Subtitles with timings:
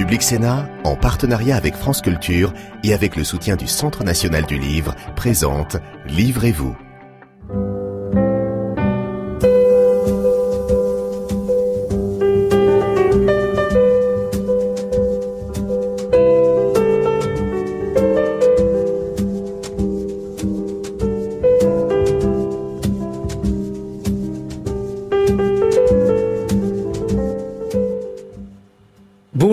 [0.00, 4.58] Public Sénat, en partenariat avec France Culture et avec le soutien du Centre national du
[4.58, 5.76] livre, présente
[6.06, 6.74] Livrez-vous.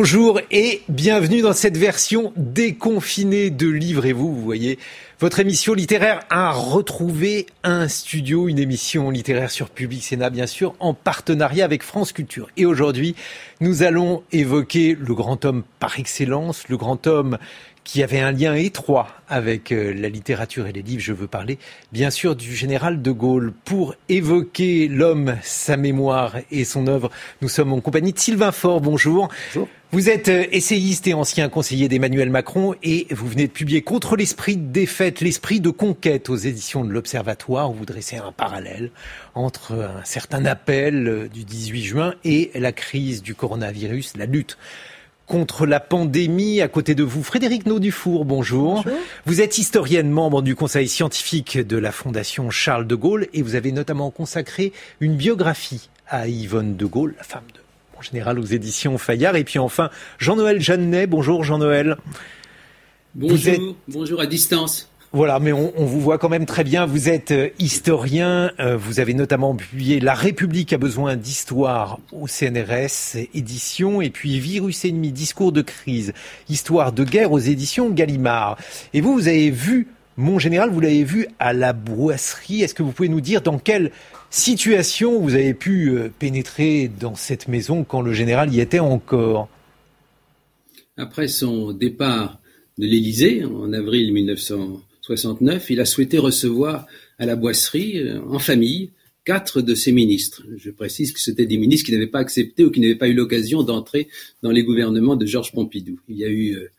[0.10, 4.34] Bonjour et bienvenue dans cette version déconfinée de Livrez-vous.
[4.34, 4.80] Vous voyez,
[5.20, 10.76] votre émission littéraire a retrouvé un studio, une émission littéraire sur Public Sénat, bien sûr,
[10.80, 12.48] en partenariat avec France Culture.
[12.56, 13.18] Et aujourd'hui,
[13.60, 17.38] nous allons évoquer le grand homme par excellence, le grand homme
[17.84, 21.02] qui avait un lien étroit avec euh, la littérature et les livres.
[21.02, 21.60] Je veux parler
[21.92, 23.54] bien sûr du général de Gaulle.
[23.66, 28.80] Pour évoquer l'homme, sa mémoire et son œuvre, nous sommes en compagnie de Sylvain Faure.
[28.80, 29.30] Bonjour.
[29.54, 29.68] Bonjour.
[29.94, 34.18] Vous êtes euh, essayiste et ancien conseiller d'Emmanuel Macron et vous venez de publier Contre
[34.18, 38.92] l'esprit de défaite, l'esprit de conquête aux éditions de l'Observatoire où vous dressez un parallèle
[39.34, 44.58] entre un certain appel euh, du 18 juin et la crise du coronavirus, la lutte
[45.26, 46.60] contre la pandémie.
[46.60, 48.84] À côté de vous, Frédéric Naudufour, bonjour.
[48.84, 49.00] bonjour.
[49.26, 53.56] Vous êtes historienne, membre du conseil scientifique de la Fondation Charles de Gaulle et vous
[53.56, 57.67] avez notamment consacré une biographie à Yvonne de Gaulle, la femme de
[57.98, 59.36] mon général aux éditions Fayard.
[59.36, 61.08] Et puis enfin, Jean-Noël Jeannet.
[61.08, 61.98] Bonjour Jean-Noël.
[63.16, 64.90] Bonjour, bonjour à distance.
[65.14, 66.86] Voilà, mais on, on, vous voit quand même très bien.
[66.86, 68.52] Vous êtes euh, historien.
[68.60, 74.38] Euh, vous avez notamment publié La République a besoin d'histoire au CNRS édition, et puis
[74.40, 76.14] Virus ennemi, discours de crise,
[76.50, 78.58] histoire de guerre aux éditions Gallimard.
[78.94, 79.88] Et vous, vous avez vu
[80.20, 82.64] Mon Général, vous l'avez vu à la Boisserie.
[82.64, 83.92] Est-ce que vous pouvez nous dire dans quelle
[84.32, 89.48] situation vous avez pu euh, pénétrer dans cette maison quand le général y était encore?
[90.98, 92.40] Après son départ
[92.80, 94.82] de l'Élysée en avril 1900.
[95.02, 96.88] 69, il a souhaité recevoir
[97.20, 98.90] à la boisserie, euh, en famille,
[99.24, 100.44] quatre de ses ministres.
[100.58, 103.14] Je précise que c'était des ministres qui n'avaient pas accepté ou qui n'avaient pas eu
[103.14, 104.08] l'occasion d'entrer
[104.42, 106.00] dans les gouvernements de Georges Pompidou.
[106.10, 106.72] Il y a eu euh,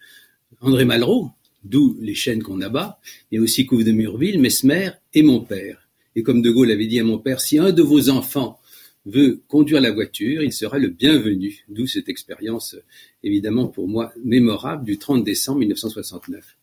[0.61, 1.31] André Malraux,
[1.65, 3.01] d'où les chaînes qu'on abat,
[3.33, 5.89] et aussi Couve de Murville, Mesmer et mon père.
[6.17, 8.59] Et comme De Gaulle avait dit à mon père, si un de vos enfants
[9.07, 11.65] veut conduire la voiture, il sera le bienvenu.
[11.69, 12.77] D'où cette expérience,
[13.23, 16.57] évidemment pour moi, mémorable du 30 décembre 1969.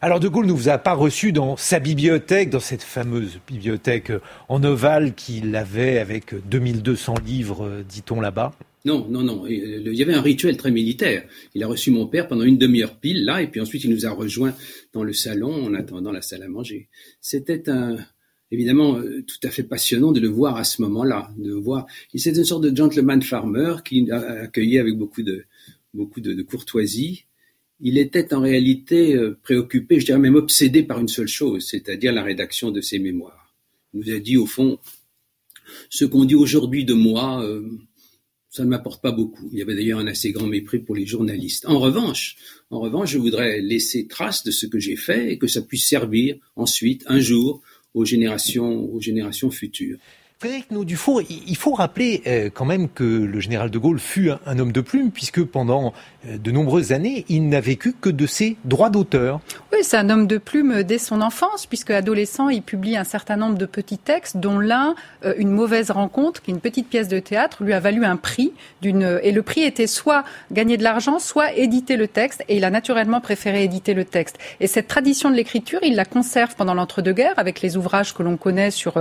[0.00, 4.12] Alors De Gaulle ne vous a pas reçu dans sa bibliothèque, dans cette fameuse bibliothèque
[4.48, 8.52] en ovale qu'il avait avec 2200 livres, dit-on là-bas?
[8.84, 9.46] Non, non, non.
[9.46, 11.24] Il y avait un rituel très militaire.
[11.54, 14.06] Il a reçu mon père pendant une demi-heure pile, là, et puis ensuite il nous
[14.06, 14.54] a rejoints
[14.92, 16.88] dans le salon en attendant la salle à manger.
[17.20, 17.96] C'était un,
[18.50, 21.86] évidemment tout à fait passionnant de le voir à ce moment-là, de voir.
[22.14, 25.44] C'était une sorte de gentleman farmer qui a accueilli avec beaucoup de,
[25.94, 27.24] beaucoup de, courtoisie
[27.84, 32.12] il était en réalité euh, préoccupé, je dirais même obsédé par une seule chose, c'est-à-dire
[32.12, 33.52] la rédaction de ses mémoires.
[33.92, 34.78] Il nous a dit au fond,
[35.90, 37.68] ce qu'on dit aujourd'hui de moi, euh,
[38.52, 39.48] ça ne m'apporte pas beaucoup.
[39.50, 41.64] Il y avait d'ailleurs un assez grand mépris pour les journalistes.
[41.66, 42.36] En revanche,
[42.70, 45.88] en revanche, je voudrais laisser trace de ce que j'ai fait et que ça puisse
[45.88, 47.62] servir ensuite, un jour,
[47.94, 49.96] aux générations, aux générations futures.
[50.42, 54.58] Frédéric Dufour, il faut rappeler euh, quand même que le général de Gaulle fut un,
[54.58, 55.92] homme de plume, puisque pendant
[56.26, 59.38] euh, de nombreuses années, il n'a vécu que de ses droits d'auteur.
[59.72, 63.36] Oui, c'est un homme de plume dès son enfance, puisque adolescent, il publie un certain
[63.36, 67.06] nombre de petits textes, dont l'un, euh, Une mauvaise rencontre, qui est une petite pièce
[67.06, 68.52] de théâtre, lui a valu un prix.
[68.80, 72.64] D'une Et le prix était soit gagner de l'argent, soit éditer le texte, et il
[72.64, 74.38] a naturellement préféré éditer le texte.
[74.58, 78.36] Et cette tradition de l'écriture, il la conserve pendant l'entre-deux-guerres, avec les ouvrages que l'on
[78.36, 78.94] connaît sur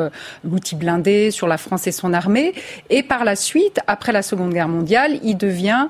[0.43, 2.53] l'outil blindé, sur la France et son armée.
[2.89, 5.87] Et par la suite, après la Seconde Guerre mondiale, il devient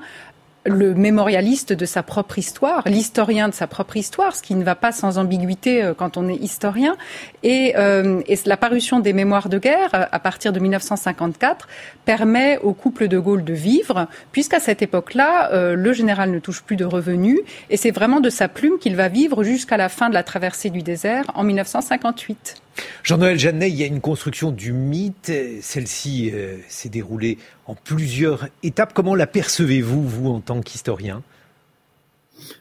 [0.64, 4.74] le mémorialiste de sa propre histoire, l'historien de sa propre histoire, ce qui ne va
[4.74, 6.96] pas sans ambiguïté euh, quand on est historien.
[7.42, 11.68] Et, euh, et la parution des mémoires de guerre, euh, à partir de 1954,
[12.04, 16.62] permet au couple de Gaulle de vivre, puisqu'à cette époque-là, euh, le général ne touche
[16.62, 17.40] plus de revenus,
[17.70, 20.70] et c'est vraiment de sa plume qu'il va vivre jusqu'à la fin de la traversée
[20.70, 22.62] du désert en 1958.
[23.02, 25.32] Jean-Noël Jeannet, il y a une construction du mythe.
[25.60, 28.92] Celle-ci euh, s'est déroulée en plusieurs étapes.
[28.94, 31.22] Comment la percevez-vous, vous, en tant qu'historien?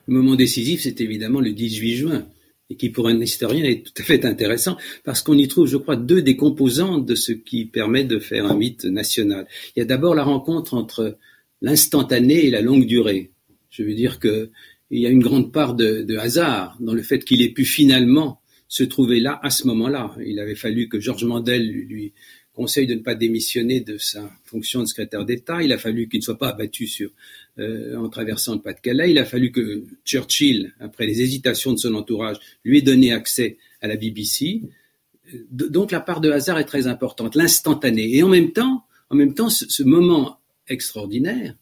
[0.08, 2.26] Le moment décisif, c'est évidemment le 18 juin,
[2.72, 5.76] et qui pour un historien est tout à fait intéressant, parce qu'on y trouve, je
[5.76, 9.46] crois, deux des composantes de ce qui permet de faire un mythe national.
[9.76, 11.18] Il y a d'abord la rencontre entre
[11.62, 13.32] l'instantané et la longue durée.
[13.70, 14.50] Je veux dire qu'il
[14.90, 18.40] y a une grande part de, de hasard dans le fait qu'il ait pu finalement
[18.70, 20.16] se trouver là à ce moment-là.
[20.26, 22.14] Il avait fallu que Georges Mandel lui
[22.54, 25.62] conseille de ne pas démissionner de sa fonction de secrétaire d'État.
[25.62, 27.12] Il a fallu qu'il ne soit pas abattu sur
[27.60, 29.12] euh, en traversant le Pas-de-Calais.
[29.12, 33.58] Il a fallu que Churchill, après les hésitations de son entourage, lui ait donné accès
[33.82, 34.62] à la BBC.
[35.52, 38.16] Donc la part de hasard est très importante, l'instantané.
[38.16, 40.40] Et en même temps, en même temps, ce, moment
[40.70, 41.54] extraordinaire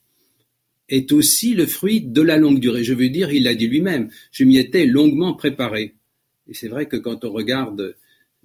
[0.88, 2.84] est aussi le fruit de la longue durée.
[2.84, 5.96] Je veux dire, il l'a dit lui-même, je m'y étais longuement préparé.
[6.48, 7.96] Et c'est vrai que quand on regarde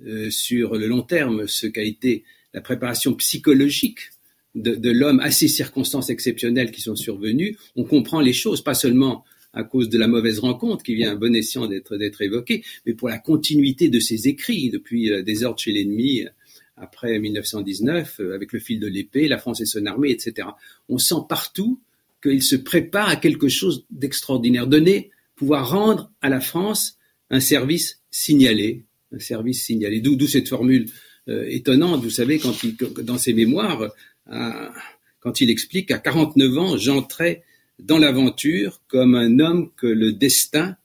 [0.03, 2.25] euh, sur le long terme ce qu'a été
[2.55, 4.11] la préparation psychologique
[4.55, 9.25] de, l'homme à ces circonstances exceptionnelles qui sont survenues, on comprend les choses, pas seulement
[9.53, 12.95] à cause de la mauvaise rencontre qui vient à bon escient d'être d'être évoquée, mais
[12.95, 16.29] pour la continuité de ses écrits depuis euh, des ordres chez l'ennemi euh,
[16.77, 20.49] après 1919, euh, avec le fil de l'épée, la France et son armée, etc.
[20.89, 21.81] On sent partout
[22.23, 26.99] qu'il se prépare à quelque chose d'extraordinaire, donner, pouvoir rendre à la France
[27.31, 30.01] un service signalé, un service signalé.
[30.01, 30.87] D'où cette formule
[31.27, 33.91] étonnante, vous savez, quand il, dans ses mémoires,
[34.27, 37.43] quand il explique qu'à 49 ans, j'entrais
[37.79, 40.77] dans l'aventure comme un homme que le destin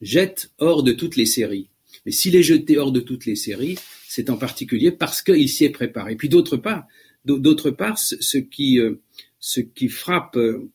[0.00, 1.68] jette hors de toutes les séries.
[2.04, 3.78] Mais s'il est jeté hors de toutes les séries,
[4.08, 6.16] c'est en particulier parce qu'il s'y est préparé.
[6.16, 6.86] Puis d'autre part,
[7.24, 9.00] d'autre part, ce qui, euh,
[9.38, 10.68] ce qui frappe euh,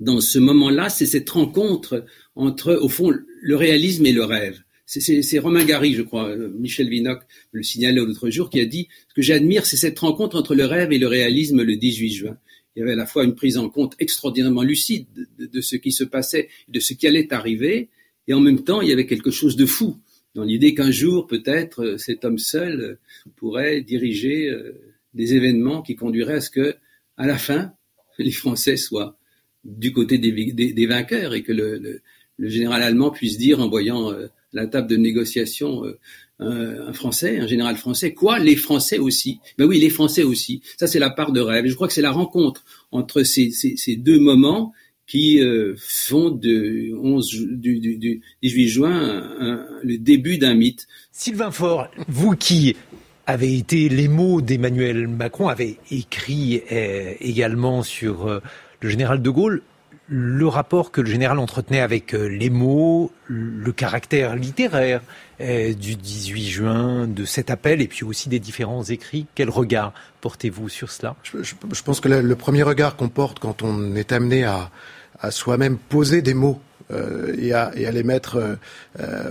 [0.00, 2.04] dans ce moment-là, c'est cette rencontre
[2.34, 4.60] entre, au fond, le réalisme et le rêve.
[5.00, 8.88] C'est Romain Gary, je crois, euh, Michel Vinoc le signalait l'autre jour, qui a dit
[9.08, 12.38] ce que j'admire, c'est cette rencontre entre le rêve et le réalisme le 18 juin.
[12.76, 15.06] Il y avait à la fois une prise en compte extraordinairement lucide
[15.38, 17.88] de, ce qui se passait, de ce qui allait arriver,
[18.28, 19.98] et en même temps, il y avait quelque chose de fou
[20.34, 22.98] dans l'idée qu'un jour, peut-être, euh, cet homme seul euh,
[23.36, 24.52] pourrait diriger
[25.12, 26.76] des événements qui conduiraient à ce que,
[27.16, 27.72] à la fin,
[28.18, 29.18] les Français soient
[29.64, 32.00] du côté des, vainqueurs et que le,
[32.38, 34.12] général allemand puisse dire en voyant
[34.54, 38.12] la table de négociation euh, un, Français, un général français.
[38.12, 39.38] Quoi Les Français aussi?
[39.58, 40.62] Ben oui, les Français aussi.
[40.78, 41.66] Ça, c'est la part de rêve.
[41.66, 43.52] je crois que c'est la rencontre entre ces,
[43.96, 44.72] deux moments
[45.06, 50.86] qui euh, font de 11, du, 18 juin le début d'un mythe.
[51.12, 52.74] Sylvain Faure, vous qui
[53.26, 58.40] avez été les mots d'Emmanuel Macron, avez écrit euh, également sur
[58.80, 59.62] le général de Gaulle
[60.08, 65.00] le rapport que le général entretenait avec euh, les mots, le caractère littéraire
[65.40, 69.26] euh, du 18 juin, de cet appel, et puis aussi des différents écrits.
[69.34, 71.16] Quel regard portez-vous sur cela?
[71.22, 74.70] Je, pense que le, premier regard qu'on porte quand on est amené à,
[75.30, 76.60] soi-même poser des mots
[76.90, 78.58] euh, et, à, les mettre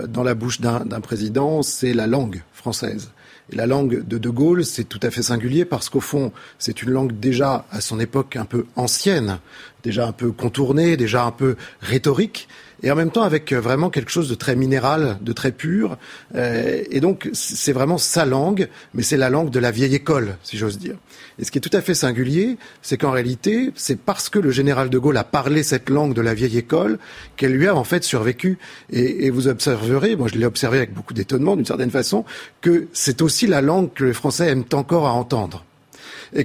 [0.08, 3.12] dans la bouche d'un président, c'est la langue française.
[3.52, 6.90] La langue de De Gaulle, c'est tout à fait singulier parce qu'au fond, c'est une
[6.90, 9.38] langue déjà à son époque un peu ancienne,
[9.82, 12.48] déjà un peu contournée, déjà un peu rhétorique,
[12.84, 15.96] et en même temps avec euh, vraiment quelque chose de très minéral, de très pur.
[16.34, 20.36] Euh, et donc c'est vraiment sa langue, mais c'est la langue de la vieille école,
[20.42, 20.96] si j'ose dire.
[21.38, 24.50] Et ce qui est tout à fait singulier, c'est qu'en réalité, c'est parce que le
[24.50, 26.98] général de Gaulle a parlé cette langue de la vieille école
[27.36, 28.58] qu'elle lui a en fait survécu.
[28.90, 32.26] Et, et vous observerez, moi je l'ai observé avec beaucoup d'étonnement d'une certaine façon,
[32.60, 35.64] que c'est aussi la langue que les Français aiment encore à entendre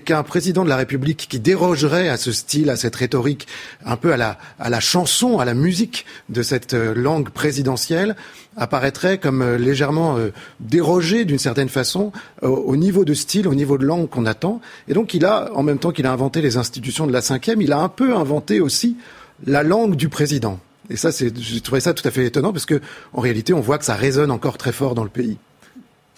[0.06, 3.48] qu'un président de la République qui dérogerait à ce style, à cette rhétorique,
[3.86, 8.16] un peu à la, à la chanson, à la musique de cette euh, langue présidentielle,
[8.58, 12.12] apparaîtrait comme euh, légèrement euh, dérogé d'une certaine façon
[12.42, 14.62] au niveau de style, au niveau de langue qu'on attend.
[14.88, 17.62] Et donc il a, en même temps qu'il a inventé les institutions de la cinquième,
[17.62, 18.98] il a un peu inventé aussi
[19.46, 20.60] la langue du président.
[20.90, 22.82] Et ça, j'ai trouvé ça tout à fait étonnant parce que,
[23.14, 25.38] en réalité, on voit que ça résonne encore très fort dans le pays.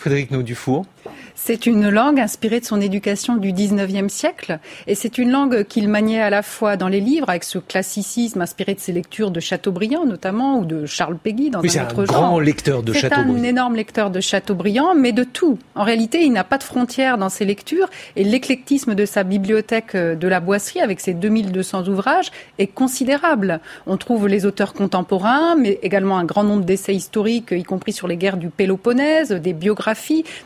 [0.01, 0.87] Frédéric Naudufour.
[1.35, 5.89] C'est une langue inspirée de son éducation du 19e siècle et c'est une langue qu'il
[5.89, 9.39] maniait à la fois dans les livres avec ce classicisme inspiré de ses lectures de
[9.39, 13.33] Chateaubriand notamment ou de Charles Péguy dans oui, un autre un grand lecteur de Chateaubriand.
[13.33, 15.57] C'est un énorme lecteur de Chateaubriand mais de tout.
[15.75, 19.95] En réalité, il n'a pas de frontières dans ses lectures et l'éclectisme de sa bibliothèque
[19.95, 23.59] euh, de la Boisserie avec ses 2200 ouvrages est considérable.
[23.87, 28.07] On trouve les auteurs contemporains mais également un grand nombre d'essais historiques y compris sur
[28.07, 29.90] les guerres du Péloponnèse, des biographies.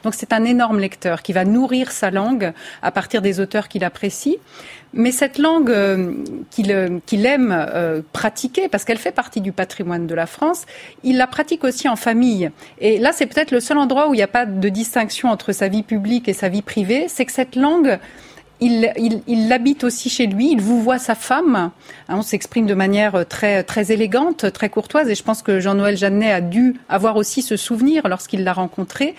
[0.03, 3.83] Donc c'est un énorme lecteur, qui va nourrir sa langue à partir des auteurs qu'il
[3.83, 4.37] apprécie.
[4.93, 6.13] Mais cette langue euh,
[6.69, 10.65] euh, qu'il aime euh, pratiquer, parce qu'elle fait partie du patrimoine de la France,
[11.03, 12.49] il la pratique aussi en famille.
[12.79, 15.51] Et là, c'est peut-être le seul endroit où il n'y a pas de distinction entre
[15.51, 17.99] sa vie publique et sa vie privée, c'est que cette langue
[18.61, 21.55] il, l'habite aussi chez lui, il vous voit sa femme.
[21.55, 21.71] Hein,
[22.09, 26.31] on s'exprime de manière très, très élégante, très courtoise, et je pense que Jean-Noël Jeannet
[26.31, 29.15] a dû avoir aussi ce souvenir lorsqu'il l'a rencontré,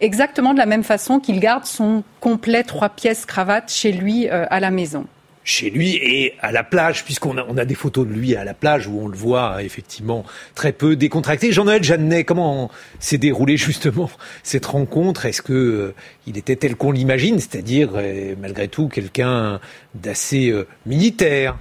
[0.00, 4.46] exactement de la même façon qu'il garde son complet trois pièces cravate chez lui euh,
[4.50, 5.06] à la maison
[5.42, 8.86] chez lui et à la plage, puisqu'on a, des photos de lui à la plage
[8.86, 11.50] où on le voit effectivement très peu décontracté.
[11.52, 14.10] Jean-Noël Jeannet, comment s'est déroulée justement
[14.42, 15.26] cette rencontre?
[15.26, 15.94] Est-ce que euh,
[16.26, 19.60] il était tel qu'on l'imagine, c'est-à-dire euh, malgré tout quelqu'un
[19.94, 21.58] d'assez euh, militaire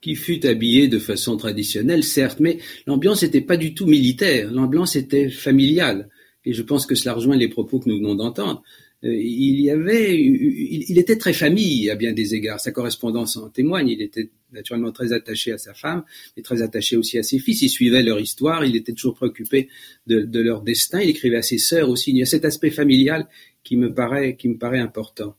[0.00, 4.96] qui fut habillé de façon traditionnelle, certes, mais l'ambiance n'était pas du tout militaire, l'ambiance
[4.96, 6.08] était familiale.
[6.46, 8.62] Et je pense que cela rejoint les propos que nous venons d'entendre.
[9.04, 12.60] Euh, il y avait, il, était très famille à bien des égards.
[12.60, 13.88] Sa correspondance en témoigne.
[13.88, 16.04] Il était naturellement très attaché à sa femme,
[16.36, 17.62] et très attaché aussi à ses fils.
[17.62, 18.64] Il suivait leur histoire.
[18.64, 19.68] Il était toujours préoccupé
[20.06, 21.00] de, de leur destin.
[21.00, 22.10] Il écrivait à ses sœurs aussi.
[22.10, 23.26] Il y a cet aspect familial
[23.64, 25.36] qui me paraît, qui me paraît important.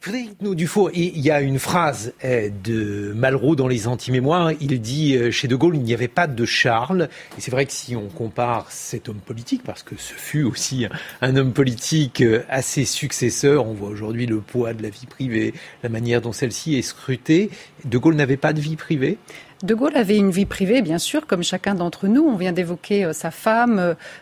[0.00, 4.52] Frédéric Dufour, il y a une phrase eh, de Malraux dans les anti-mémoires.
[4.60, 7.08] Il dit euh, chez De Gaulle, il n'y avait pas de Charles.
[7.36, 10.86] Et c'est vrai que si on compare cet homme politique, parce que ce fut aussi
[11.20, 15.06] un homme politique euh, à ses successeurs, on voit aujourd'hui le poids de la vie
[15.06, 15.52] privée,
[15.82, 17.50] la manière dont celle-ci est scrutée.
[17.84, 19.18] De Gaulle n'avait pas de vie privée
[19.62, 22.22] de Gaulle avait une vie privée, bien sûr, comme chacun d'entre nous.
[22.22, 23.78] On vient d'évoquer euh, sa femme,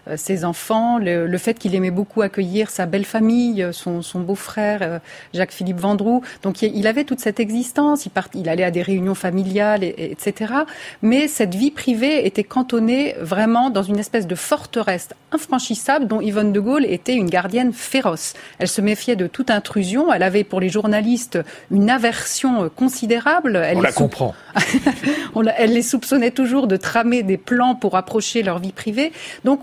[0.08, 5.00] euh, ses enfants, le, fait qu'il aimait beaucoup accueillir sa belle famille, euh, son, beau-frère
[5.34, 6.22] Jacques-Philippe Vendroux.
[6.42, 8.06] Donc il avait toute cette existence.
[8.06, 10.54] Il, il allait à des réunions familiales, etc.
[11.02, 16.52] Mais cette vie privée était cantonnée vraiment dans une espèce de forteresse infranchissable dont Yvonne
[16.52, 18.32] de Gaulle était une gardienne féroce.
[18.58, 20.12] Elle se méfiait de toute intrusion.
[20.12, 21.38] Elle avait pour les journalistes
[21.70, 23.56] une aversion considérable.
[23.56, 24.34] Elle On la comprend.
[25.56, 29.12] elle les soupçonnait toujours de tramer des plans pour approcher leur vie privée.
[29.44, 29.60] Donc,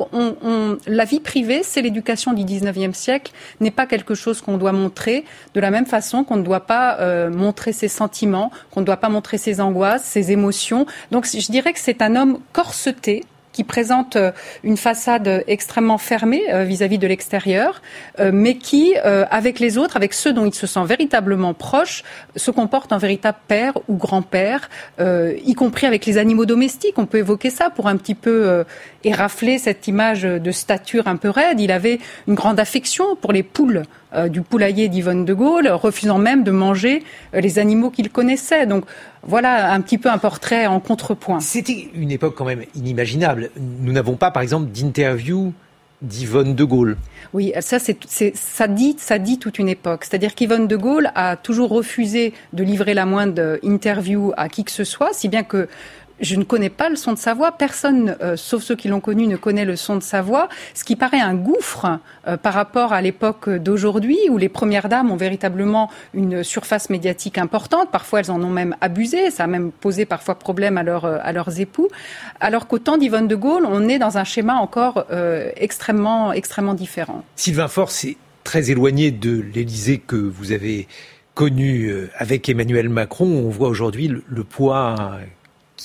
[0.88, 5.26] la vie privée, c'est l'éducation du 19e siècle, n'est pas quelque chose qu'on doit montrer,
[5.54, 8.98] de la même façon qu'on ne doit pas euh, montrer ses sentiments, qu'on ne doit
[8.98, 10.86] pas montrer ses angoisses, ses émotions.
[11.12, 14.32] Donc, je dirais que c'est un homme corseté, qui présente euh,
[14.64, 17.82] une façade extrêmement fermée euh, vis-à-vis de l'extérieur,
[18.20, 18.96] euh, mais qui,
[19.30, 22.04] avec les autres, avec ceux dont il se sent véritablement proche,
[22.36, 24.70] se comporte en véritable père ou grand-père,
[25.00, 26.98] y compris avec les animaux domestiques.
[26.98, 28.66] On peut évoquer ça pour un petit peu
[29.04, 31.60] érafler cette image de stature un peu raide.
[31.60, 33.84] Il avait une grande affection pour les poules.
[34.16, 37.04] Euh, du poulailler d'Yvonne de Gaulle, refusant même de manger
[37.34, 38.68] euh, les animaux qu'il connaissait.
[38.68, 38.86] Donc
[39.24, 41.40] voilà un petit peu un portrait en contrepoint.
[41.40, 43.50] C'était une époque quand même inimaginable.
[43.58, 45.52] Nous n'avons pas, par exemple, d'interview
[46.04, 46.98] d'Yvonne de Gaulle.
[47.34, 47.98] Oui, ça, c'est,
[48.36, 50.04] ça, dit, ça dit toute une époque.
[50.04, 54.72] C'est-à-dire qu'Yvonne de Gaulle a toujours refusé de livrer la moindre interview à qui que
[54.72, 55.68] ce soit, si bien que
[56.24, 57.52] je ne connais pas le son de sa voix.
[57.52, 60.50] Personne, euh, sauf ceux qui l'ont connu, ne connaît le son de sa voix.
[60.74, 65.12] Ce qui paraît un gouffre euh, par rapport à l'époque d'aujourd'hui, où les premières dames
[65.12, 67.92] ont véritablement une surface médiatique importante.
[67.92, 69.32] Parfois, elles en ont même abusé.
[69.32, 71.90] Ça a même posé parfois problème à, à leurs époux.
[72.40, 76.74] Alors qu'au temps d'Yvonne de Gaulle, on est dans un schéma encore euh, extrêmement, extrêmement
[76.74, 77.24] différent.
[77.36, 80.88] Sylvain Faure, c'est très éloigné de l'Élysée que vous avez
[81.34, 83.26] connu avec Emmanuel Macron.
[83.26, 85.18] On voit aujourd'hui le poids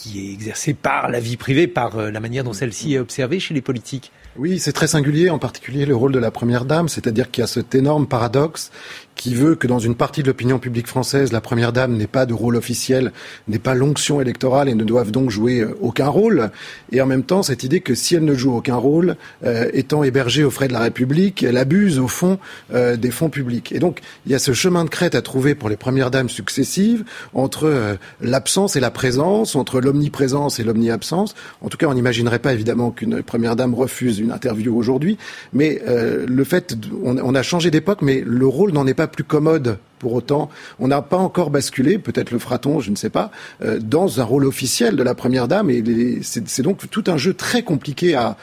[0.01, 3.41] qui est exercée par la vie privée, par euh, la manière dont celle-ci est observée
[3.41, 4.13] chez les politiques.
[4.37, 7.45] Oui, c'est très singulier, en particulier le rôle de la première dame, c'est-à-dire qu'il y
[7.45, 8.71] a cet énorme paradoxe
[9.19, 12.25] qui veut que dans une partie de l'opinion publique française, la première dame n'ait pas
[12.25, 13.13] de rôle officiel,
[13.49, 16.51] n'ait pas l'onction électorale et ne doive donc jouer euh, aucun rôle.
[16.93, 20.05] Et en même temps, cette idée que si elle ne joue aucun rôle, euh, étant
[20.05, 22.39] hébergée aux frais de la République, elle abuse au fond
[22.73, 23.73] euh, des fonds publics.
[23.73, 26.29] Et donc, il y a ce chemin de crête à trouver pour les premières dames
[26.29, 31.35] successives entre l'absence et la présence, entre l'omniprésence et l'omniabsence.
[31.61, 35.19] En tout cas, on n'imaginerait pas évidemment qu'une première dame refuse une interview aujourd'hui,
[35.53, 39.25] mais le fait, on, on a changé d'époque, mais le rôle n'en est pas plus
[39.25, 40.49] commode pour autant.
[40.79, 43.31] On n'a pas encore basculé, peut-être le fera-t-on, je ne sais pas,
[43.63, 45.71] euh, dans un rôle officiel de la Première Dame.
[45.71, 48.37] Et c'est donc tout un jeu très compliqué à,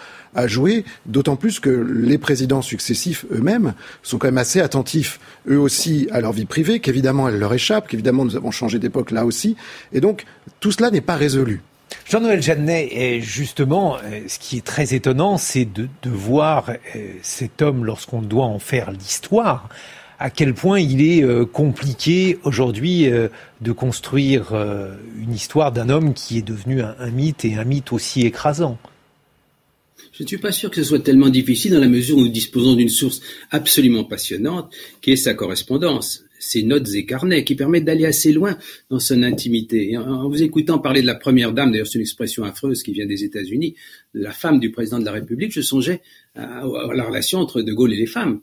[0.48, 5.17] jouer, d'autant plus que les présidents successifs eux-mêmes sont quand même assez attentifs,
[5.48, 9.12] eux aussi, à leur vie privée, qu'évidemment elle leur échappe, qu'évidemment nous avons changé d'époque
[9.12, 9.55] là aussi.
[9.93, 10.25] Et donc
[10.60, 11.62] tout cela n'est pas résolu.
[12.05, 17.62] Jean-Noël Jeannet, justement, euh, ce qui est très étonnant, c'est de, de, voir euh, cet
[17.62, 19.69] homme, lorsqu'on doit en faire l'histoire,
[20.19, 23.27] à quel point il est euh, compliqué aujourd'hui euh,
[23.62, 27.91] de construire euh, une histoire d'un homme qui est devenu un, mythe et un mythe
[27.91, 28.77] aussi écrasant.
[30.13, 32.29] Je ne suis pas sûr que ce soit tellement difficile dans la mesure où nous
[32.29, 33.19] disposons d'une source
[33.51, 38.57] absolument passionnante qui est sa correspondance, ses notes et carnets qui permettent d'aller assez loin
[38.89, 39.98] dans son intimité.
[39.98, 43.05] en, vous écoutant parler de la première dame, d'ailleurs c'est une expression affreuse qui vient
[43.05, 43.75] des États-Unis,
[44.13, 46.01] de la femme du président de la République, je songeais
[46.36, 48.39] à la relation entre De Gaulle et les femmes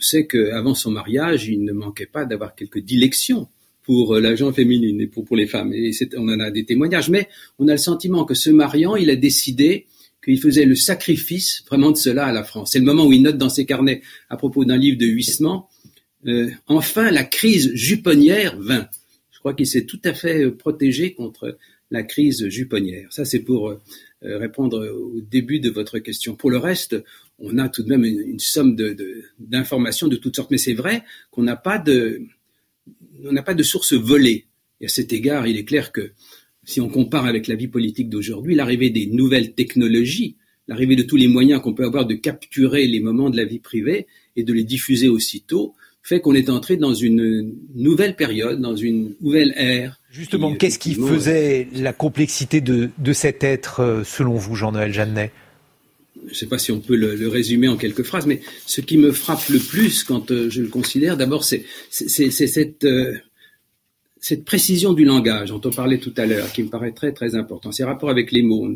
[0.00, 3.48] sait qu'avant son mariage, il ne manquait pas d'avoir quelques dilections
[3.82, 5.72] pour euh, l'agent féminine et pour, les femmes.
[5.72, 7.10] Et on en a des témoignages.
[7.10, 9.86] Mais on a le sentiment que ce mariant, il a décidé
[10.24, 12.70] qu'il faisait le sacrifice vraiment de cela à la France.
[12.72, 15.68] C'est le moment où il note dans ses carnets à propos d'un livre de Huysmans,
[16.26, 18.88] euh, enfin la crise juponnière vint.
[19.32, 21.58] Je crois qu'il s'est tout à fait euh, protégé contre
[21.90, 23.12] la crise juponnière.
[23.12, 23.74] Ça, c'est pour
[24.22, 26.36] répondre au début de votre question.
[26.36, 26.96] Pour le reste,
[27.42, 28.76] on a tout de même une, somme
[29.38, 30.50] d'informations de, toutes sortes.
[30.50, 32.22] Mais c'est vrai qu'on n'a pas de,
[33.24, 34.46] on n'a pas de source volée.
[34.80, 36.12] Et à cet égard, il est clair que
[36.64, 40.36] si on compare avec la vie politique d'aujourd'hui, l'arrivée des nouvelles technologies,
[40.68, 43.58] l'arrivée de tous les moyens qu'on peut avoir de capturer les moments de la vie
[43.58, 44.06] privée
[44.36, 49.14] et de les diffuser aussitôt, fait qu'on est entré dans une nouvelle période, dans une
[49.20, 50.00] nouvelle ère.
[50.10, 55.30] Justement, qu'est-ce qui faisait la complexité de, de cet être, euh, selon vous, Jean-Noël Jeannet?
[56.26, 58.96] Je ne sais pas si on peut le, résumer en quelques phrases, mais ce qui
[58.96, 63.14] me frappe le plus quand euh, je le considère, d'abord, c'est cette, euh,
[64.20, 67.34] cette précision du langage dont on parlait tout à l'heure, qui me paraît très très
[67.34, 67.72] important.
[67.72, 68.68] C'est rapport avec les mots.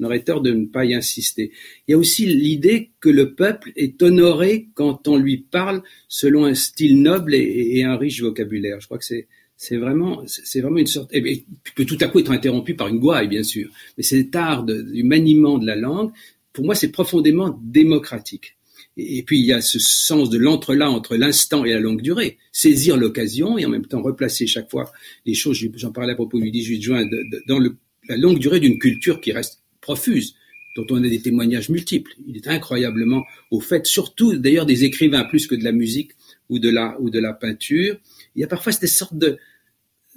[0.00, 1.50] On aurait tort de ne pas y insister.
[1.86, 6.44] Il y a aussi l'idée que le peuple est honoré quand on lui parle selon
[6.44, 8.80] un style noble et, un riche vocabulaire.
[8.80, 9.26] Je crois que c'est
[9.60, 13.26] c'est vraiment, c'est une sorte, et, peut tout à coup être interrompu par une gouaille,
[13.26, 13.68] bien sûr.
[13.96, 16.12] Mais cet art du maniement de la langue,
[16.58, 18.56] pour moi, c'est profondément démocratique.
[18.96, 22.36] Et, puis, il y a ce sens de l'entrelac entre l'instant et la longue durée.
[22.50, 24.90] Saisir l'occasion et en même temps replacer chaque fois
[25.24, 27.08] les choses, j'en parlais à propos du 18 juin,
[27.46, 30.34] dans la longue durée d'une culture qui reste profuse,
[30.76, 32.10] dont on a des témoignages multiples.
[32.26, 33.22] Il est incroyablement
[33.52, 36.10] au fait, surtout d'ailleurs des écrivains plus que de la musique
[36.48, 38.00] ou de la, ou de la peinture.
[38.34, 39.38] Il y a parfois cette sorte de,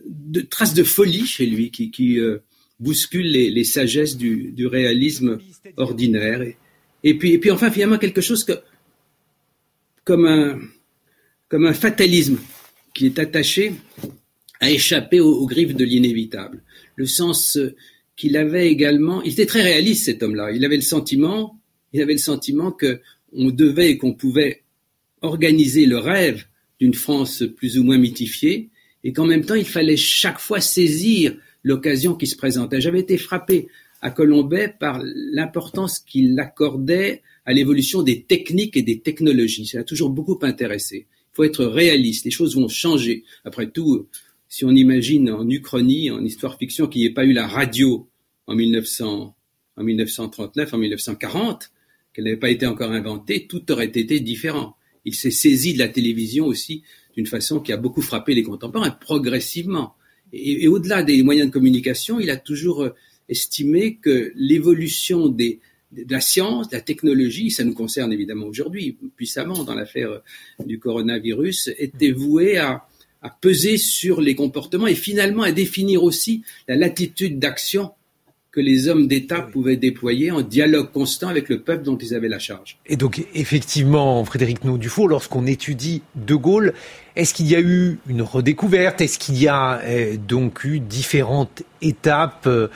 [0.04, 2.40] de traces de folie chez lui qui, euh,
[2.82, 5.40] bouscule les, sagesses du, réalisme
[5.78, 6.42] ordinaire.
[7.04, 8.46] Et, puis, et puis enfin, finalement, quelque chose
[10.04, 10.60] comme un,
[11.48, 12.40] comme un fatalisme
[12.94, 13.74] qui est attaché
[14.60, 16.64] à échapper aux, aux griffes de l'inévitable.
[16.96, 17.58] Le sens
[18.16, 20.52] qu'il avait également, il était très réaliste cet homme-là.
[20.52, 21.60] Il avait le sentiment,
[21.94, 23.00] il avait le sentiment que
[23.34, 24.64] on devait et qu'on pouvait
[25.22, 26.46] organiser le rêve
[26.80, 28.70] d'une France plus ou moins mythifiée,
[29.04, 32.82] et qu'en même temps il fallait chaque fois saisir l'occasion qui se présentait.
[32.82, 33.68] J'avais été frappé
[34.02, 39.66] à Colombay par l'importance qu'il accordait à l'évolution des techniques et des technologies.
[39.66, 41.08] Ça a toujours beaucoup intéressé.
[41.10, 42.26] Il faut être réaliste.
[42.26, 43.24] Les choses vont changer.
[43.46, 44.08] Après tout,
[44.50, 48.10] si on imagine en Uchronie, en histoire fiction, qu'il n'y ait pas eu la radio
[48.48, 49.36] en, 1900,
[49.78, 51.72] en 1939, en 1940,
[52.14, 54.76] qu'elle n'avait pas été encore inventée, tout aurait été différent.
[55.06, 56.84] Il s'est saisi de la télévision aussi
[57.16, 59.96] d'une façon qui a beaucoup frappé les contemporains, progressivement.
[60.34, 62.96] Et, au-delà des moyens de communication, il a toujours euh,
[63.30, 65.60] estimé que l'évolution des,
[65.92, 70.64] de la science, de la technologie, ça nous concerne évidemment aujourd'hui puissamment dans l'affaire euh,
[70.66, 72.86] du coronavirus, était vouée à,
[73.22, 77.92] à peser sur les comportements et finalement à définir aussi la latitude d'action
[78.52, 82.28] que les hommes d'État pouvaient déployer en dialogue constant avec le peuple dont ils avaient
[82.28, 82.78] la charge.
[82.86, 86.74] Et donc, effectivement, Frédéric Naud-Dufour, lorsqu'on étudie De Gaulle,
[87.16, 89.00] est-ce qu'il y a eu une redécouverte?
[89.00, 92.68] Est-ce qu'il y a euh, donc eu différentes étapes euh,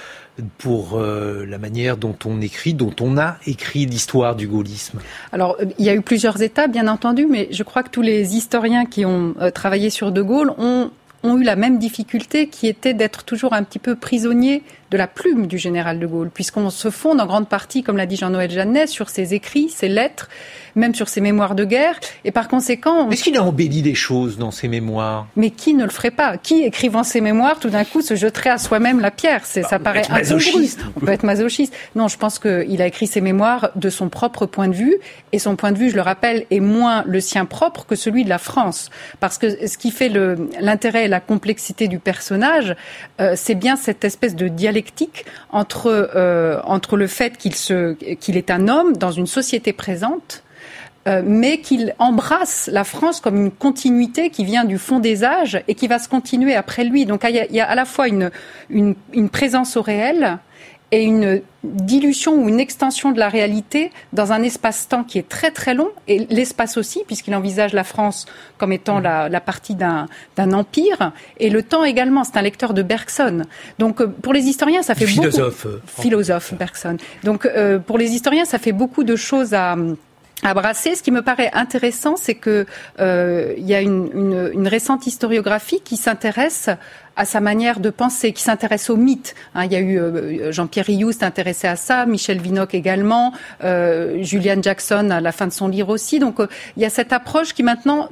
[0.57, 5.01] pour euh, la manière dont on écrit, dont on a écrit l'histoire du gaullisme?
[5.33, 8.37] Alors, il y a eu plusieurs étapes, bien entendu, mais je crois que tous les
[8.37, 10.89] historiens qui ont travaillé sur De Gaulle ont
[11.25, 14.63] ont eu la même difficulté qui était d'être toujours un petit peu prisonnier
[14.95, 18.05] de la plume du général de Gaulle, puisqu'on se fonde en grande partie, comme l'a
[18.05, 20.29] dit Jean-Noël Jeannet, sur ses écrits, ses lettres,
[20.75, 21.99] même sur ses mémoires de guerre.
[22.23, 23.09] Et par conséquent...
[23.09, 25.27] Est-ce qu'il a embelli des choses dans ses mémoires?
[25.35, 26.37] Mais qui ne le ferait pas?
[26.37, 29.41] Qui, écrivant ses mémoires, tout d'un coup se jetterait à soi-même la pierre?
[29.43, 30.79] C'est, Ça paraît masochiste.
[30.95, 31.73] On peut être masochiste.
[31.95, 34.95] Non, je pense qu'il a écrit ses mémoires de son propre point de vue.
[35.33, 38.23] Et son point de vue, je le rappelle, est moins le sien propre que celui
[38.23, 38.89] de la France.
[39.19, 40.09] Parce que ce qui fait
[40.61, 42.77] l'intérêt et la complexité du personnage,
[43.19, 44.84] euh, c'est bien cette espèce de dialectique
[45.51, 50.43] entre, euh, entre le fait qu'il, se, qu'il est un homme dans une société présente
[51.07, 55.61] euh, mais qu'il embrasse la France comme une continuité qui vient du fond des âges
[55.67, 57.05] et qui va se continuer après lui.
[57.05, 58.31] Donc il y a, à la fois une,
[58.71, 60.39] une, une présence au réel
[60.91, 65.51] et une dilution ou une extension de la réalité dans un espace-temps qui est très
[65.51, 68.25] très long, et l'espace aussi, puisqu'il envisage la France
[68.57, 72.83] comme étant la, la partie d'un empire, et le temps également, c'est un lecteur de
[72.83, 73.43] Bergson.
[73.79, 76.01] Donc euh, pour les historiens, ça fait philosophe, beaucoup...
[76.01, 76.53] Philosophe.
[76.53, 76.97] Bergson.
[77.23, 79.75] Donc euh, pour les historiens, ça fait beaucoup de choses à
[80.43, 80.95] à brasser.
[80.95, 82.65] Ce qui me paraît intéressant, c'est que
[82.99, 86.69] euh, il y a une, une, une, récente historiographie qui s'intéresse
[87.15, 89.35] à sa manière de penser, qui s'intéresse au mythe.
[89.53, 93.33] Hein, il y a eu euh, Jean-Pierre Rioux s'est intéressé à ça, Michel Vinocq également,
[93.63, 96.19] euh, Julian Jackson à la fin de son livre aussi.
[96.19, 96.47] Donc euh,
[96.77, 98.09] il y a cette approche qui maintenant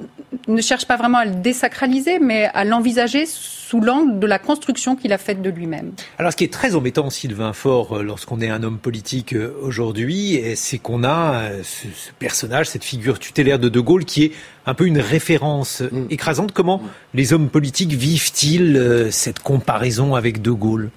[0.47, 4.95] ne cherche pas vraiment à le désacraliser, mais à l'envisager sous l'angle de la construction
[4.95, 5.93] qu'il a faite de lui-même.
[6.19, 10.41] Alors, ce qui est très embêtant, Sylvain Fort, euh, lorsqu'on est un homme politique aujourd'hui,
[10.55, 11.87] c'est qu'on a ce,
[12.19, 14.31] personnage, cette figure tutélaire de De Gaulle qui est
[14.65, 16.05] un peu une référence mm.
[16.09, 16.51] écrasante.
[16.51, 16.89] Comment mm.
[17.15, 18.77] les hommes politiques vivent-ils
[19.11, 20.89] cette comparaison avec De Gaulle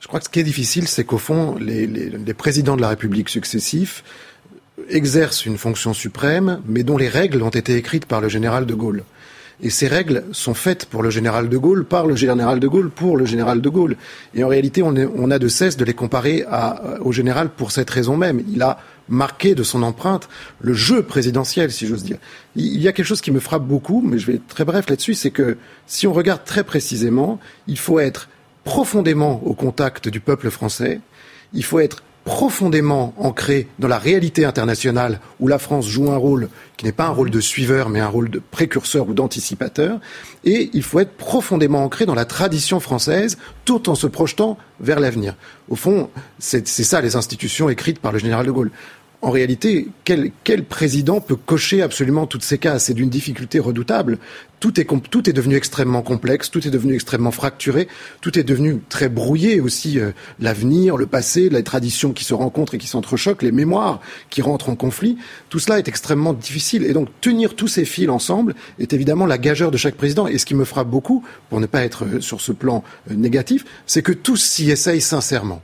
[0.00, 2.80] Je crois que ce qui est difficile, c'est qu'au fond, les, les, les présidents de
[2.80, 4.02] la République successifs
[4.88, 8.74] exercent une fonction suprême, mais dont les règles ont été écrites par le général de
[8.74, 9.04] Gaulle.
[9.62, 12.90] Et ces règles sont faites pour le général de Gaulle, par le général de Gaulle,
[12.90, 13.96] pour le général de Gaulle.
[14.34, 17.70] Et en réalité, on, on a de cesse de les comparer à, au général pour
[17.70, 18.42] cette raison même.
[18.48, 20.28] Il a marqué de son empreinte
[20.60, 22.18] le jeu présidentiel, si j'ose dire.
[22.56, 24.88] Il y a quelque chose qui me frappe beaucoup, mais je vais être très bref
[24.88, 28.28] là-dessus, c'est que si on regarde très précisément, il faut être
[28.64, 31.00] profondément au contact du peuple français,
[31.52, 36.48] il faut être profondément ancré dans la réalité internationale où la France joue un rôle
[36.76, 40.00] qui n'est pas un rôle de suiveur mais un rôle de précurseur ou d'anticipateur
[40.44, 45.00] et il faut être profondément ancré dans la tradition française tout en se projetant vers
[45.00, 45.34] l'avenir.
[45.68, 48.70] Au fond, c'est ça les institutions écrites par le général de Gaulle
[49.22, 52.84] en réalité, quel, quel, président peut cocher absolument toutes ces cases?
[52.84, 54.18] C'est d'une difficulté redoutable.
[54.60, 57.86] Tout est, tout est devenu extrêmement complexe, tout est devenu extrêmement fracturé,
[58.22, 59.98] tout est devenu très brouillé aussi.
[59.98, 64.40] Euh, L'avenir, le passé, les traditions qui se rencontrent et qui s'entrechoquent, les mémoires qui
[64.40, 65.18] rentrent en conflit,
[65.50, 66.84] tout cela est extrêmement difficile.
[66.84, 70.28] Et donc tenir tous ces fils ensemble est évidemment la gageure de chaque président.
[70.28, 73.14] Et ce qui me frappe beaucoup, pour ne pas être euh, sur ce plan euh,
[73.14, 75.60] négatif, c'est que tous s'y essayent sincèrement.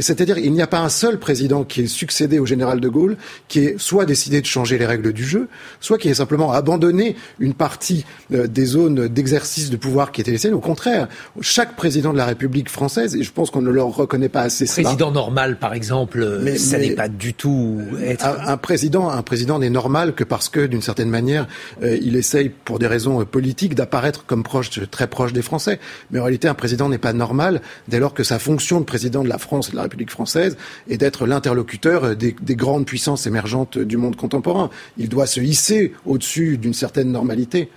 [0.00, 3.16] C'est-à-dire, il n'y a pas un seul président qui ait succédé au général de Gaulle
[3.48, 5.48] qui ait soit décidé de changer les règles du jeu,
[5.80, 10.30] soit qui ait simplement abandonné une partie euh, des zones d'exercice de pouvoir qui étaient
[10.30, 10.54] les siennes.
[10.54, 11.08] Au contraire,
[11.40, 14.64] chaque président de la République française, et je pense qu'on ne leur reconnaît pas assez
[14.64, 14.88] cela.
[14.88, 18.24] Président normal, par exemple, euh, mais, ça n'est pas du tout être...
[18.24, 21.46] Un, président, un président n'est normal que parce que, d'une certaine manière,
[21.82, 25.78] euh, il essaye, pour des raisons politiques, d'apparaître comme proche, très proche des Français.
[26.10, 29.22] Mais en réalité, un président n'est pas normal dès lors que sa fonction de président
[29.22, 30.56] de la France la République française
[30.88, 34.70] et d'être l'interlocuteur des, des, grandes puissances émergentes du monde contemporain.
[34.96, 37.68] Il doit se hisser au-dessus d'une certaine normalité.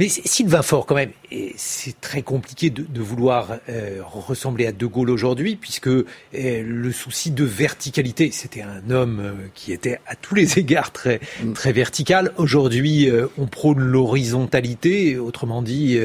[0.00, 1.10] Mais Sylvain Fort, quand même,
[1.56, 6.92] c'est très compliqué de, de vouloir euh, ressembler à De Gaulle aujourd'hui, puisque euh, le
[6.92, 11.52] souci de verticalité, c'était un homme euh, qui était à tous les égards très, mm.
[11.52, 12.30] très vertical.
[12.36, 15.98] Aujourd'hui, on prône l'horizontalité, autrement dit,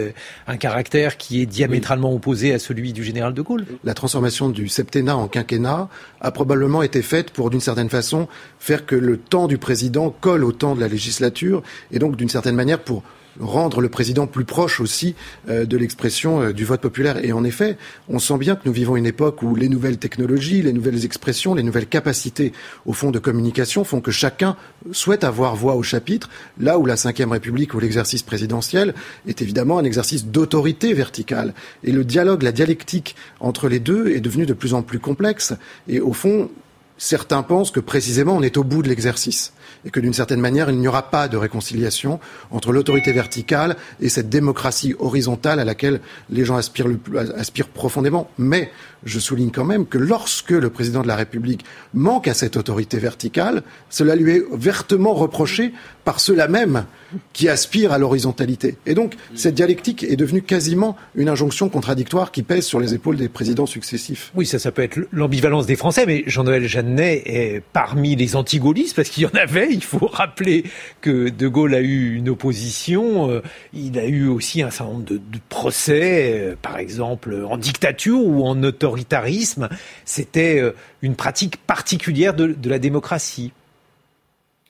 [0.47, 3.65] un caractère qui est diamétralement opposé à celui du général De Gaulle.
[3.83, 5.87] La transformation du septennat en quinquennat
[6.19, 8.27] a probablement été faite pour, d'une certaine façon,
[8.57, 12.29] faire que le temps du président colle au temps de la législature, et donc, d'une
[12.29, 13.03] certaine manière, pour
[13.39, 15.15] rendre le président plus proche aussi
[15.49, 17.23] euh, de l'expression euh, du vote populaire.
[17.23, 17.77] Et en effet,
[18.09, 21.55] on sent bien que nous vivons une époque où les nouvelles technologies, les nouvelles expressions,
[21.55, 22.53] les nouvelles capacités
[22.85, 24.55] au fond de communication font que chacun
[24.91, 28.93] souhaite avoir voix au chapitre, là où la Ve République ou l'exercice présidentiel
[29.27, 31.53] est évidemment un exercice d'autorité verticale.
[31.83, 35.53] Et le dialogue, la dialectique entre les deux est devenu de plus en plus complexe.
[35.87, 36.49] Et au fond,
[36.97, 39.53] certains pensent que précisément on est au bout de l'exercice
[39.85, 42.19] et que d'une certaine manière, il n'y aura pas de réconciliation
[42.51, 48.29] entre l'autorité verticale et cette démocratie horizontale à laquelle les gens aspirent, profondément.
[48.37, 48.71] Mais
[49.03, 52.97] je souligne quand même que lorsque le président de la République manque à cette autorité
[52.97, 55.73] verticale, cela lui est vertement reproché
[56.05, 56.85] par ceux-là même
[57.31, 58.77] qui aspirent à l'horizontalité.
[58.85, 63.17] Et donc, cette dialectique est devenue quasiment une injonction contradictoire qui pèse sur les épaules
[63.17, 64.31] des présidents successifs.
[64.35, 68.95] Oui, ça, ça peut être l'ambivalence des Français, mais Jean-Noël Jeannet est parmi les anti-gaullistes,
[68.95, 69.72] parce qu'il y en avait.
[69.73, 70.63] Il faut rappeler
[71.01, 73.29] que De Gaulle a eu une opposition.
[73.29, 73.41] Euh,
[73.73, 78.19] il a eu aussi un certain nombre de, de procès, euh, par exemple, en dictature
[78.19, 79.69] ou en autoritarisme.
[80.05, 83.51] C'était euh, une pratique particulière de, de la démocratie.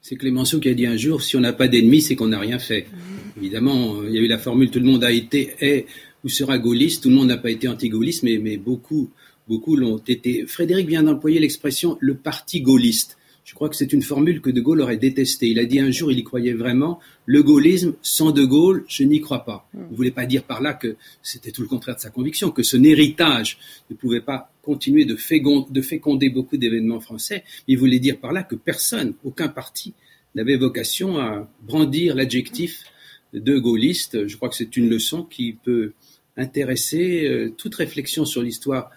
[0.01, 2.39] C'est Clémenceau qui a dit un jour, si on n'a pas d'ennemis, c'est qu'on n'a
[2.39, 2.87] rien fait.
[2.91, 3.39] Mmh.
[3.39, 5.85] Évidemment, il y a eu la formule, tout le monde a été, est
[6.23, 9.09] ou sera gaulliste, tout le monde n'a pas été anti-gaulliste, mais, mais beaucoup,
[9.47, 10.45] beaucoup l'ont été.
[10.47, 13.17] Frédéric vient d'employer l'expression le parti gaulliste.
[13.43, 15.47] Je crois que c'est une formule que De Gaulle aurait détestée.
[15.47, 19.03] Il a dit un jour, il y croyait vraiment, le gaullisme sans De Gaulle, je
[19.03, 19.67] n'y crois pas.
[19.73, 22.51] Il ne voulait pas dire par là que c'était tout le contraire de sa conviction,
[22.51, 23.57] que son héritage
[23.89, 27.43] ne pouvait pas continuer de, féconder, de féconder beaucoup d'événements français.
[27.67, 29.93] Il voulait dire par là que personne, aucun parti,
[30.35, 32.85] n'avait vocation à brandir l'adjectif
[33.33, 34.27] de gaulliste.
[34.27, 35.91] Je crois que c'est une leçon qui peut
[36.37, 38.89] intéresser euh, toute réflexion sur l'histoire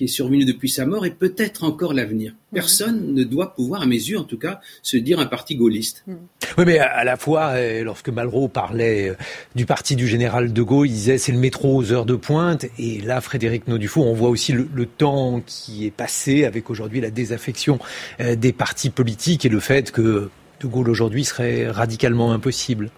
[0.00, 2.32] qui est survenu depuis sa mort et peut-être encore l'avenir.
[2.54, 6.06] Personne ne doit pouvoir, à mes yeux en tout cas, se dire un parti gaulliste.
[6.56, 9.14] Oui, mais à la fois, euh, lorsque Malraux parlait euh,
[9.54, 12.64] du parti du général de Gaulle, il disait c'est le métro aux heures de pointe.
[12.78, 17.02] Et là, Frédéric Naudufaux, on voit aussi le, le, temps qui est passé avec aujourd'hui
[17.02, 17.78] la désaffection
[18.20, 20.30] euh, des partis politiques et le fait que
[20.62, 22.90] de Gaulle aujourd'hui serait radicalement impossible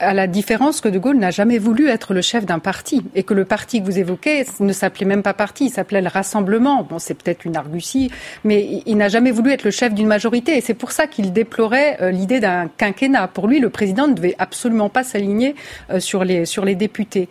[0.00, 3.22] à la différence que De Gaulle n'a jamais voulu être le chef d'un parti et
[3.22, 6.86] que le parti que vous évoquez ne s'appelait même pas parti, il s'appelait le Rassemblement.
[6.88, 8.10] Bon, c'est peut-être une argutie,
[8.44, 11.32] mais il n'a jamais voulu être le chef d'une majorité et c'est pour ça qu'il
[11.32, 13.28] déplorait euh, l'idée d'un quinquennat.
[13.28, 15.54] Pour lui, le président ne devait absolument pas s'aligner
[15.90, 17.28] euh, sur les sur les députés.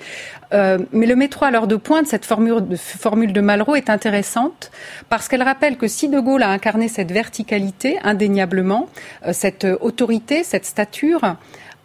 [0.53, 4.71] Euh, mais le métro à l'heure de pointe, cette formule de, Malraux est intéressante
[5.09, 8.87] parce qu'elle rappelle que si De Gaulle a incarné cette verticalité indéniablement,
[9.25, 11.35] euh, cette autorité, cette stature,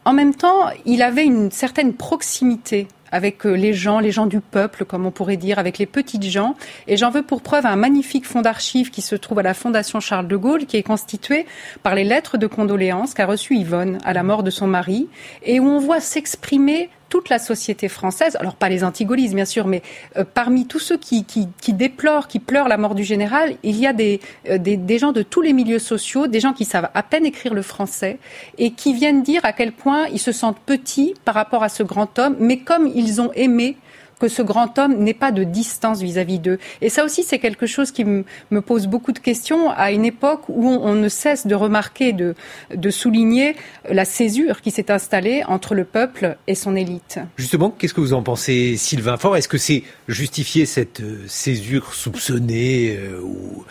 [0.05, 4.41] En même temps, il avait une certaine proximité avec euh, les gens, les gens du
[4.41, 6.57] peuple, comme on pourrait dire, avec les petites gens.
[6.89, 10.01] Et j'en veux pour preuve un magnifique fonds d'archives qui se trouve à la Fondation
[10.01, 11.47] Charles de Gaulle, qui est constitué
[11.85, 15.09] par les lettres de condoléances qu'a reçues Yvonne à la mort de son mari,
[15.45, 19.67] et où on voit s'exprimer toute la société française, alors pas les antigolistes bien sûr,
[19.67, 19.83] mais
[20.17, 23.77] euh, parmi tous ceux qui, qui, qui, déplorent, qui pleurent la mort du général, il
[23.77, 26.65] y a des, euh, des, des, gens de tous les milieux sociaux, des gens qui
[26.65, 28.19] savent à peine écrire le français
[28.57, 31.83] et qui viennent dire à quel point ils se sentent petits par rapport à ce
[31.83, 33.77] grand homme, mais comme ils ont aimé
[34.23, 36.61] que ce grand homme n'ait pas de distance vis-à-vis d'eux.
[36.81, 40.43] Et ça aussi, c'est quelque chose qui me pose beaucoup de questions à une époque
[40.49, 42.37] où on, ne cesse de remarquer, de,
[42.73, 43.57] de souligner
[43.91, 47.19] la césure qui s'est installée entre le peuple et son élite.
[47.37, 49.37] Justement, qu'est-ce que vous en pensez, Sylvain Faure?
[49.37, 53.65] Est-ce que c'est justifié cette euh, césure soupçonnée euh, ou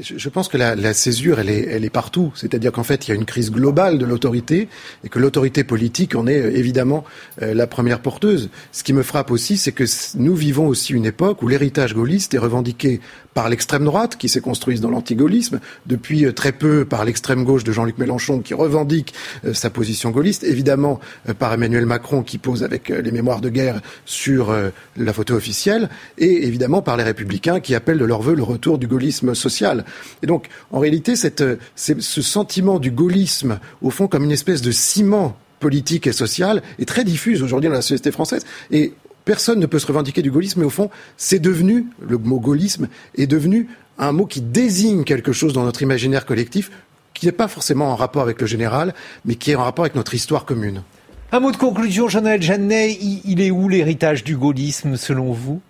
[0.00, 2.32] je pense que la, césure, elle est, elle est partout.
[2.34, 4.68] C'est-à-dire qu'en fait, il y a une crise globale de l'autorité
[5.04, 7.04] et que l'autorité politique en est euh, évidemment
[7.42, 8.50] euh, la première porteuse.
[8.72, 9.84] Ce qui me frappe aussi, c'est que
[10.16, 13.00] nous vivons aussi une époque où l'héritage gaulliste est revendiqué
[13.34, 17.64] par l'extrême droite, qui s'est construite dans l'antigaullisme, depuis euh, très peu par l'extrême gauche
[17.64, 19.14] de Jean-Luc Mélenchon, qui revendique
[19.52, 21.00] sa position gaulliste, évidemment
[21.38, 24.54] par Emmanuel Macron, qui pose avec les mémoires de guerre sur
[24.96, 28.78] la photo officielle, et évidemment par les républicains, qui appellent de leur vœu le retour
[28.78, 29.75] du gaullisme social.
[30.22, 34.70] Et donc, en réalité, cette, ce sentiment du gaullisme, au fond, comme une espèce de
[34.70, 38.44] ciment politique et social, est très diffuse aujourd'hui dans la société française.
[38.70, 38.92] Et
[39.24, 42.88] personne ne peut se revendiquer du gaullisme, mais au fond, c'est devenu, le mot gaullisme
[43.16, 46.70] est devenu un mot qui désigne quelque chose dans notre imaginaire collectif,
[47.14, 49.94] qui n'est pas forcément en rapport avec le général, mais qui est en rapport avec
[49.94, 50.82] notre histoire commune.
[51.32, 55.60] Un mot de conclusion, Jean-Noël Jeannet, il est où l'héritage du gaullisme selon vous?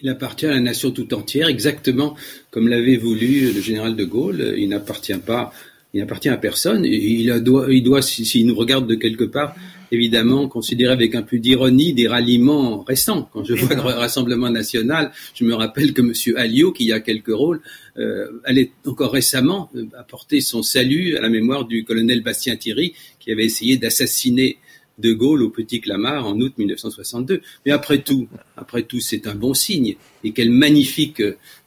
[0.00, 2.16] Il appartient à la nation tout entière, exactement
[2.50, 4.54] comme l'avait voulu le général de Gaulle.
[4.56, 5.52] Il n'appartient pas,
[5.92, 6.84] il n'appartient à personne.
[6.84, 9.56] Il doit, il doit s'il nous regarde de quelque part,
[9.90, 13.28] évidemment considérer avec un peu d'ironie des ralliements récents.
[13.32, 16.12] Quand je vois le Rassemblement national, je me rappelle que M.
[16.36, 17.60] Alliot, qui a quelques rôles,
[17.98, 22.94] euh, allait encore récemment euh, apporter son salut à la mémoire du colonel Bastien Thierry,
[23.18, 24.58] qui avait essayé d'assassiner
[24.98, 27.40] de Gaulle au Petit Clamart en août 1962.
[27.66, 29.96] Mais après tout, après tout, c'est un bon signe.
[30.24, 31.22] Et quelle magnifique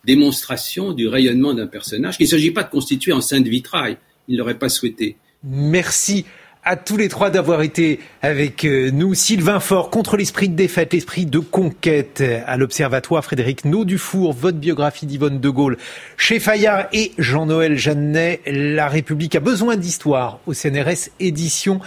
[0.05, 3.97] démonstration du rayonnement d'un personnage qu'il ne s'agit pas de constituer en sainte vitrail.
[4.27, 5.17] Il ne l'aurait pas souhaité.
[5.43, 6.25] Merci
[6.63, 9.15] à tous les trois d'avoir été avec euh, nous.
[9.15, 13.23] Sylvain Faure, contre l'esprit de défaite, l'esprit de conquête à l'Observatoire.
[13.23, 15.77] Frédéric Naudufour, votre biographie d'Yvonne de Gaulle
[16.17, 18.41] chez Fayard et Jean-Noël Jeannet.
[18.45, 21.79] La République a besoin d'histoire au CNRS édition.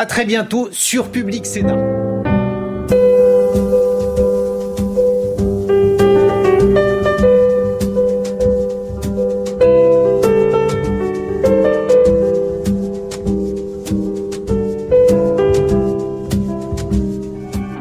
[0.00, 1.76] À très bientôt sur Public Sénat.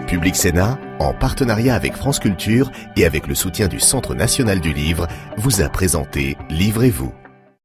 [0.07, 4.73] Public Sénat, en partenariat avec France Culture et avec le soutien du Centre national du
[4.73, 7.13] livre, vous a présenté Livrez-vous